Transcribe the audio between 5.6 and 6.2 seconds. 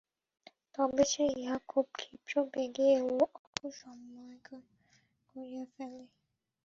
ফেলে।